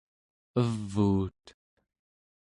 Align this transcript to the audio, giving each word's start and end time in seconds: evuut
evuut 0.59 1.43